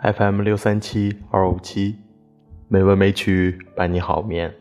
[0.00, 1.98] FM 六三七二五七，
[2.68, 4.54] 美文美曲伴你好眠。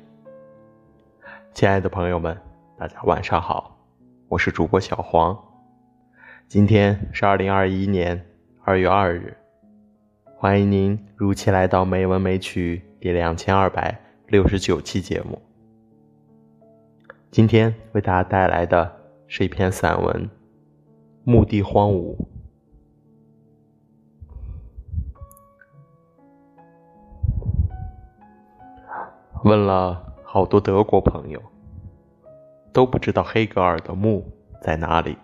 [1.54, 2.36] 亲爱的朋友们，
[2.75, 3.78] 大家晚上好，
[4.29, 5.38] 我是主播小黄。
[6.47, 8.20] 今天是二零二一年
[8.64, 9.38] 二月二日，
[10.36, 13.96] 欢迎您如期来到《美文美曲》第两千二百
[14.29, 15.39] 六十九期节目。
[17.29, 18.92] 今天为大家带来的
[19.28, 20.24] 是一篇散文
[21.24, 22.15] 《墓地荒芜》。
[29.43, 31.41] 问了好多德国朋友，
[32.73, 34.25] 都不知道黑格尔的墓
[34.61, 35.17] 在哪里。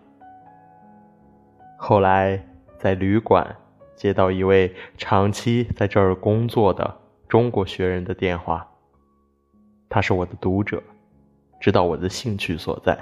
[1.78, 2.42] 后来
[2.78, 3.56] 在旅馆
[3.96, 8.68] 接到一位长期在这儿工作的中国学人的电话，
[9.90, 10.82] 他是我的读者，
[11.60, 12.98] 知道我的兴趣所在，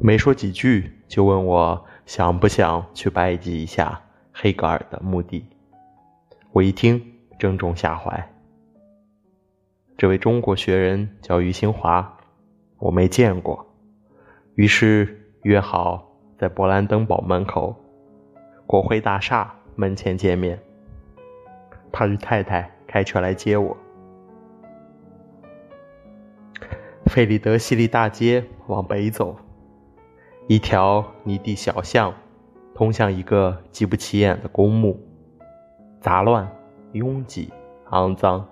[0.00, 4.00] 没说几句就问我想不想去拜祭一下
[4.32, 5.46] 黑格尔的墓地。
[6.52, 7.02] 我一听，
[7.38, 8.30] 正中下怀。
[10.00, 12.16] 这位中国学人叫于新华，
[12.78, 13.66] 我没见过，
[14.54, 17.76] 于是约好在勃兰登堡门口
[18.66, 20.58] 国会大厦门前见面。
[21.92, 23.76] 他与太太开车来接我。
[27.04, 29.36] 费里德西利大街往北走，
[30.48, 32.14] 一条泥地小巷
[32.74, 34.98] 通向一个极不起眼的公墓，
[36.00, 36.50] 杂乱、
[36.92, 37.52] 拥挤、
[37.90, 38.48] 肮脏。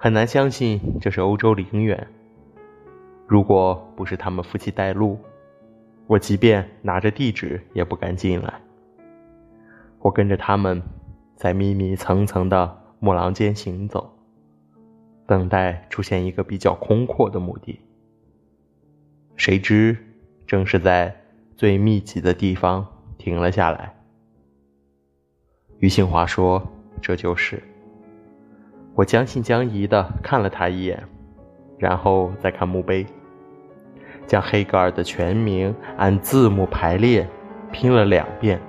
[0.00, 2.06] 很难相信这是欧洲陵园。
[3.26, 5.18] 如果不是他们夫妻带路，
[6.06, 8.60] 我即便拿着地址也不敢进来。
[9.98, 10.80] 我跟着他们，
[11.34, 14.08] 在密密层层的木廊间行走，
[15.26, 17.80] 等待出现一个比较空阔的墓地。
[19.34, 19.96] 谁知，
[20.46, 21.12] 正是在
[21.56, 22.86] 最密集的地方
[23.18, 23.92] 停了下来。
[25.80, 26.64] 于新华说
[27.02, 27.60] ：“这就是。”
[28.98, 31.00] 我将信将疑地看了他一眼，
[31.78, 33.06] 然后再看墓碑，
[34.26, 37.24] 将黑格尔的全名按字母排列
[37.70, 38.60] 拼了两遍。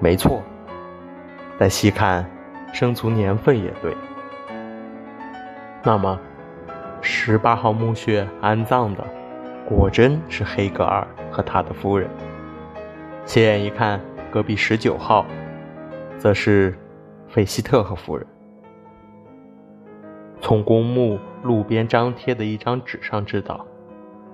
[0.00, 0.42] 没错，
[1.60, 2.28] 再细看，
[2.72, 3.96] 生卒年份也对。
[5.84, 6.18] 那么，
[7.00, 9.04] 十八号墓穴安葬的，
[9.64, 12.10] 果真是黑格尔和他的夫人。
[13.24, 14.00] 斜眼一看，
[14.32, 15.24] 隔壁十九号，
[16.18, 16.76] 则是
[17.28, 18.26] 费希特和夫人。
[20.40, 23.66] 从公墓路边张贴的一张纸上知道，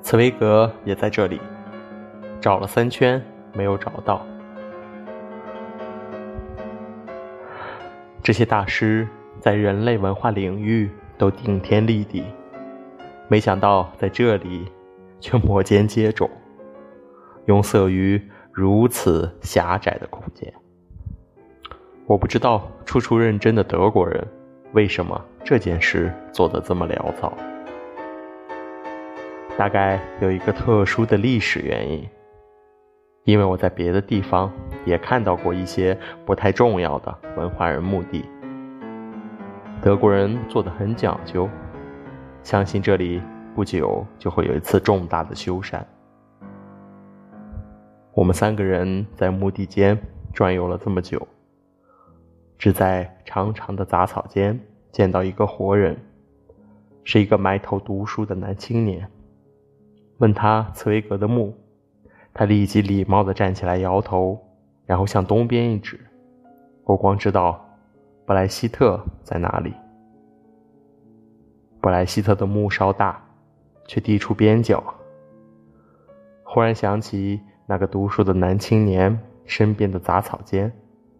[0.02, 1.40] 茨威格也在这里。
[2.40, 3.22] 找了三圈
[3.54, 4.24] 没有找到。
[8.22, 9.08] 这些大师
[9.40, 12.22] 在人类文化领域都顶天立地，
[13.28, 14.70] 没想到在这里
[15.20, 16.28] 却摩肩接踵，
[17.46, 18.20] 拥塞于
[18.52, 20.52] 如此狭窄的空间。
[22.06, 24.22] 我不知道处处认真的德国人
[24.74, 25.20] 为什么。
[25.44, 27.30] 这件事做得这么潦草，
[29.58, 32.08] 大概有一个特殊的历史原因。
[33.24, 34.50] 因为我在别的地方
[34.86, 38.24] 也看到过一些不太重要的文化人墓地，
[39.82, 41.46] 德国人做的很讲究，
[42.42, 43.22] 相信这里
[43.54, 45.78] 不久就会有一次重大的修缮。
[48.14, 49.98] 我们三个人在墓地间
[50.32, 51.20] 转悠了这么久，
[52.58, 54.58] 只在长长的杂草间。
[54.92, 55.96] 见到一个活人，
[57.02, 59.10] 是一个埋头读书的男青年。
[60.18, 61.52] 问他茨威格的墓，
[62.32, 64.40] 他立即礼貌地站起来摇头，
[64.86, 65.98] 然后向东边一指。
[66.84, 67.60] 我光知道
[68.24, 69.74] 布莱希特在哪里。
[71.80, 73.20] 布莱希特的墓稍大，
[73.88, 74.94] 却地处边角。
[76.44, 80.72] 忽然想起那个读书的男青年身边的杂草间，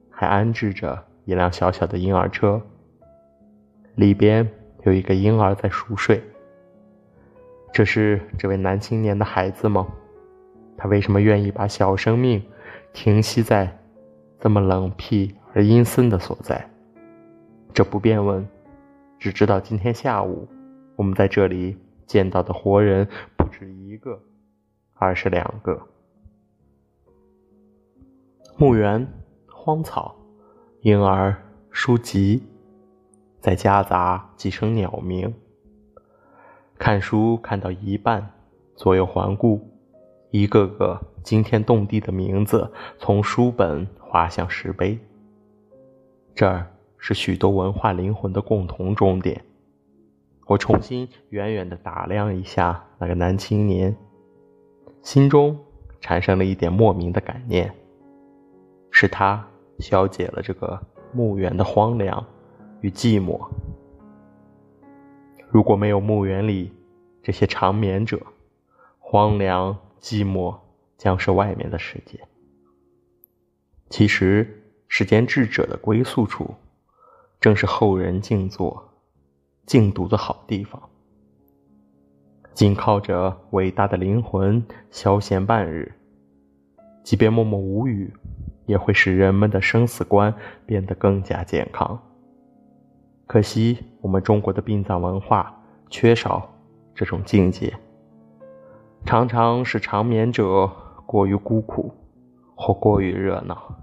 [0.08, 2.60] 还安置着一辆小小的婴儿车。
[3.96, 4.48] 里边
[4.84, 6.22] 有一个婴儿在熟睡。
[7.72, 9.86] 这是这位男青年的孩子吗？
[10.76, 12.42] 他为什么愿意把小生命
[12.92, 13.78] 停息在
[14.40, 16.68] 这么冷僻而阴森的所在？
[17.72, 18.46] 这不便问，
[19.18, 20.48] 只知道今天下午
[20.96, 21.76] 我们在这里
[22.06, 24.20] 见到的活人不止一个，
[24.94, 25.80] 而是两个。
[28.56, 29.06] 墓园、
[29.48, 30.14] 荒草、
[30.84, 31.34] 婴儿、
[31.70, 32.42] 书籍。
[33.40, 35.32] 在夹杂几声鸟鸣。
[36.76, 38.30] 看书看到一半，
[38.76, 39.66] 左右环顾，
[40.30, 44.98] 一个个惊天动地的名字从书本滑向石碑。
[46.34, 49.42] 这儿是许多文化灵魂的共同终点。
[50.44, 53.96] 我重新远远地打量一下那个男青年，
[55.00, 55.58] 心中
[56.02, 57.74] 产生了一点莫名的感念：
[58.90, 59.48] 是他
[59.78, 60.80] 消解了这个
[61.12, 62.24] 墓园的荒凉
[62.80, 63.40] 与寂寞。
[65.48, 66.72] 如果没有墓园里
[67.22, 68.20] 这些长眠者，
[68.98, 70.56] 荒凉寂寞
[70.96, 72.18] 将是外面的世界。
[73.88, 76.54] 其实，世间智者的归宿处，
[77.40, 78.90] 正是后人静坐、
[79.66, 80.82] 静读的好地方。
[82.52, 85.92] 仅靠着伟大的灵魂消闲半日，
[87.02, 88.12] 即便默默无语，
[88.66, 90.34] 也会使人们的生死观
[90.66, 91.98] 变得更加健康。
[93.26, 96.48] 可惜，我们中国的殡葬文化缺少
[96.94, 97.74] 这种境界，
[99.04, 100.70] 常常使长眠者
[101.06, 101.92] 过于孤苦，
[102.54, 103.76] 或过于热闹。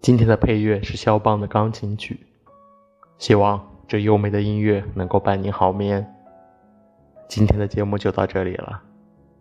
[0.00, 2.18] 今天的配乐是肖邦的钢琴曲，
[3.18, 6.14] 希望这优美的音乐能够伴你好眠。
[7.28, 8.82] 今天的节目就到这里了，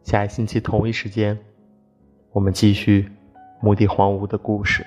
[0.04, 1.40] 下一星期同一时间，
[2.34, 3.10] 我们继续
[3.62, 4.86] 墓地荒芜的故事。